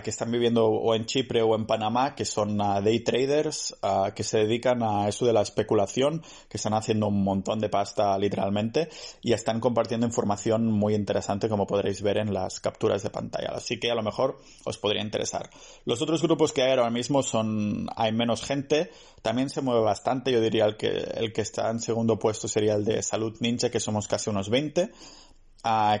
que 0.03 0.11
están 0.11 0.31
viviendo 0.31 0.67
o 0.67 0.93
en 0.93 1.07
Chipre 1.07 1.41
o 1.41 1.55
en 1.55 1.65
Panamá, 1.65 2.13
que 2.13 2.23
son 2.23 2.57
day 2.57 2.99
traders, 2.99 3.75
que 4.13 4.23
se 4.23 4.37
dedican 4.37 4.83
a 4.83 5.07
eso 5.07 5.25
de 5.25 5.33
la 5.33 5.41
especulación, 5.41 6.21
que 6.47 6.57
están 6.57 6.75
haciendo 6.75 7.07
un 7.07 7.23
montón 7.23 7.59
de 7.59 7.67
pasta 7.67 8.15
literalmente 8.19 8.89
y 9.23 9.33
están 9.33 9.59
compartiendo 9.59 10.05
información 10.05 10.67
muy 10.67 10.93
interesante 10.93 11.49
como 11.49 11.65
podréis 11.65 12.03
ver 12.03 12.19
en 12.19 12.31
las 12.31 12.59
capturas 12.59 13.01
de 13.01 13.09
pantalla. 13.09 13.53
Así 13.55 13.79
que 13.79 13.89
a 13.89 13.95
lo 13.95 14.03
mejor 14.03 14.39
os 14.65 14.77
podría 14.77 15.01
interesar. 15.01 15.49
Los 15.85 15.99
otros 16.03 16.21
grupos 16.21 16.53
que 16.53 16.61
hay 16.61 16.69
ahora 16.71 16.91
mismo 16.91 17.23
son, 17.23 17.87
hay 17.95 18.11
menos 18.11 18.43
gente, 18.43 18.91
también 19.23 19.49
se 19.49 19.61
mueve 19.61 19.81
bastante, 19.81 20.31
yo 20.31 20.41
diría 20.41 20.65
el 20.65 20.77
que, 20.77 20.89
el 20.89 21.33
que 21.33 21.41
está 21.41 21.71
en 21.71 21.79
segundo 21.79 22.19
puesto 22.19 22.47
sería 22.47 22.75
el 22.75 22.85
de 22.85 23.01
Salud 23.01 23.35
Ninja, 23.39 23.71
que 23.71 23.79
somos 23.79 24.07
casi 24.07 24.29
unos 24.29 24.49
20 24.49 24.91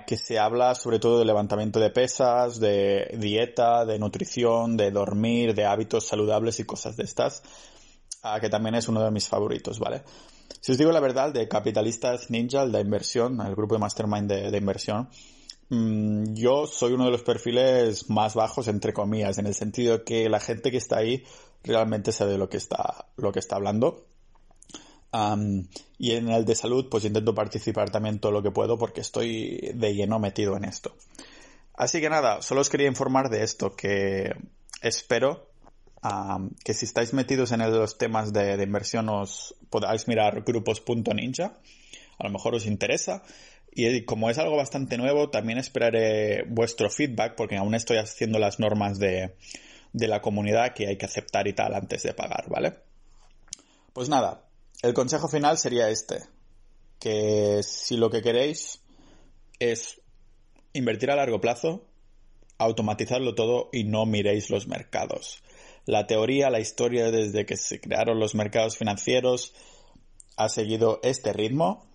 que 0.07 0.17
se 0.17 0.39
habla 0.39 0.73
sobre 0.75 0.99
todo 0.99 1.19
de 1.19 1.25
levantamiento 1.25 1.79
de 1.79 1.91
pesas, 1.91 2.59
de 2.59 3.15
dieta, 3.17 3.85
de 3.85 3.99
nutrición, 3.99 4.75
de 4.75 4.91
dormir, 4.91 5.53
de 5.53 5.65
hábitos 5.65 6.07
saludables 6.07 6.59
y 6.59 6.65
cosas 6.65 6.97
de 6.97 7.03
estas, 7.03 7.43
que 8.39 8.49
también 8.49 8.75
es 8.75 8.87
uno 8.87 9.03
de 9.03 9.11
mis 9.11 9.27
favoritos, 9.27 9.79
¿vale? 9.79 10.03
Si 10.59 10.71
os 10.71 10.77
digo 10.77 10.91
la 10.91 10.99
verdad, 10.99 11.31
de 11.31 11.47
Capitalistas 11.47 12.29
Ninja, 12.29 12.65
de 12.65 12.81
inversión, 12.81 13.39
el 13.41 13.55
grupo 13.55 13.75
de 13.75 13.79
Mastermind 13.79 14.29
de, 14.29 14.57
inversión, 14.57 15.09
mm, 15.69 16.33
yo 16.33 16.67
soy 16.67 16.93
uno 16.93 17.05
de 17.05 17.11
los 17.11 17.23
perfiles 17.23 18.09
más 18.09 18.35
bajos, 18.35 18.67
entre 18.67 18.93
comillas, 18.93 19.37
en 19.37 19.47
el 19.47 19.55
sentido 19.55 20.03
que 20.03 20.29
la 20.29 20.39
gente 20.39 20.71
que 20.71 20.77
está 20.77 20.97
ahí 20.97 21.23
realmente 21.63 22.11
sabe 22.11 22.37
lo 22.37 22.49
que 22.49 22.57
está, 22.57 23.05
lo 23.15 23.31
que 23.31 23.39
está 23.39 23.55
hablando 23.55 24.10
y 25.13 26.11
en 26.11 26.29
el 26.29 26.45
de 26.45 26.55
salud, 26.55 26.87
pues 26.89 27.05
intento 27.05 27.35
participar 27.35 27.89
también 27.89 28.19
todo 28.19 28.31
lo 28.31 28.41
que 28.41 28.51
puedo 28.51 28.77
porque 28.77 29.01
estoy 29.01 29.71
de 29.73 29.93
lleno 29.93 30.19
metido 30.19 30.55
en 30.55 30.65
esto. 30.65 30.95
Así 31.73 31.99
que 31.99 32.09
nada, 32.09 32.41
solo 32.41 32.61
os 32.61 32.69
quería 32.69 32.87
informar 32.87 33.29
de 33.29 33.43
esto, 33.43 33.75
que 33.75 34.33
espero 34.81 35.51
que 36.63 36.73
si 36.73 36.85
estáis 36.85 37.13
metidos 37.13 37.51
en 37.51 37.59
los 37.59 37.97
temas 37.97 38.33
de, 38.33 38.61
inversión 38.63 39.09
os 39.09 39.55
podáis 39.69 40.07
mirar 40.07 40.41
grupos.ninja, 40.41 41.53
a 42.17 42.23
lo 42.23 42.29
mejor 42.29 42.55
os 42.55 42.65
interesa. 42.65 43.23
Y 43.73 44.03
como 44.03 44.29
es 44.29 44.37
algo 44.37 44.57
bastante 44.57 44.97
nuevo, 44.97 45.29
también 45.29 45.57
esperaré 45.57 46.43
vuestro 46.43 46.89
feedback 46.89 47.35
porque 47.35 47.57
aún 47.57 47.73
estoy 47.73 47.97
haciendo 47.97 48.37
las 48.37 48.59
normas 48.59 48.99
de, 48.99 49.35
de 49.93 50.07
la 50.07 50.21
comunidad 50.21 50.73
que 50.73 50.87
hay 50.87 50.97
que 50.97 51.05
aceptar 51.05 51.47
y 51.47 51.53
tal 51.53 51.73
antes 51.73 52.03
de 52.03 52.13
pagar, 52.13 52.49
¿vale? 52.49 52.73
Pues 53.93 54.09
nada, 54.09 54.43
el 54.81 54.93
consejo 54.93 55.27
final 55.27 55.57
sería 55.57 55.89
este, 55.89 56.23
que 56.99 57.61
si 57.63 57.97
lo 57.97 58.09
que 58.09 58.21
queréis 58.21 58.81
es 59.59 60.01
invertir 60.73 61.11
a 61.11 61.15
largo 61.15 61.41
plazo, 61.41 61.85
automatizarlo 62.57 63.35
todo 63.35 63.69
y 63.71 63.83
no 63.83 64.05
miréis 64.05 64.49
los 64.49 64.67
mercados. 64.67 65.43
La 65.85 66.07
teoría, 66.07 66.49
la 66.49 66.59
historia 66.59 67.11
desde 67.11 67.45
que 67.45 67.57
se 67.57 67.79
crearon 67.79 68.19
los 68.19 68.35
mercados 68.35 68.77
financieros 68.77 69.53
ha 70.37 70.49
seguido 70.49 70.99
este 71.03 71.33
ritmo 71.33 71.87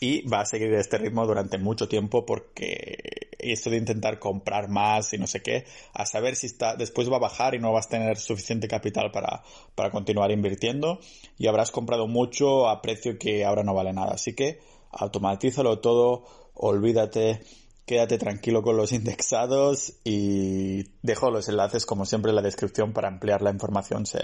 y 0.00 0.26
va 0.26 0.40
a 0.40 0.46
seguir 0.46 0.72
este 0.74 0.98
ritmo 0.98 1.26
durante 1.26 1.58
mucho 1.58 1.88
tiempo 1.88 2.24
porque 2.26 3.21
esto 3.42 3.70
de 3.70 3.78
intentar 3.78 4.18
comprar 4.18 4.68
más 4.68 5.12
y 5.12 5.18
no 5.18 5.26
sé 5.26 5.42
qué, 5.42 5.66
a 5.92 6.06
saber 6.06 6.36
si 6.36 6.46
está, 6.46 6.76
después 6.76 7.10
va 7.10 7.16
a 7.16 7.20
bajar 7.20 7.54
y 7.54 7.58
no 7.58 7.72
vas 7.72 7.86
a 7.86 7.90
tener 7.90 8.18
suficiente 8.18 8.68
capital 8.68 9.10
para, 9.10 9.42
para 9.74 9.90
continuar 9.90 10.30
invirtiendo 10.30 11.00
y 11.38 11.46
habrás 11.46 11.70
comprado 11.70 12.06
mucho 12.06 12.68
a 12.68 12.82
precio 12.82 13.18
que 13.18 13.44
ahora 13.44 13.64
no 13.64 13.74
vale 13.74 13.92
nada. 13.92 14.12
Así 14.14 14.34
que 14.34 14.60
automatízalo 14.90 15.80
todo, 15.80 16.24
olvídate, 16.54 17.40
quédate 17.86 18.18
tranquilo 18.18 18.62
con 18.62 18.76
los 18.76 18.92
indexados 18.98 19.94
y 20.04 20.84
dejo 21.02 21.30
los 21.30 21.48
enlaces 21.48 21.86
como 21.86 22.06
siempre 22.06 22.30
en 22.30 22.36
la 22.36 22.42
descripción 22.42 22.92
para 22.92 23.08
ampliar 23.08 23.42
la 23.42 23.50
información 23.50 24.06
si, 24.06 24.18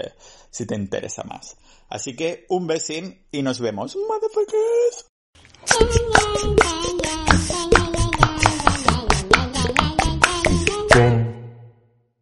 si 0.49 0.65
te 0.65 0.75
interesa 0.75 1.23
más. 1.23 1.57
Así 1.89 2.15
que 2.15 2.45
un 2.49 2.67
besín 2.67 3.25
y 3.31 3.41
nos 3.41 3.59
vemos. 3.59 3.95
Motherfuckers. 3.95 5.07